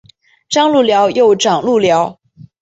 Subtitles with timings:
[0.49, 2.19] 张路寮又掌路寮。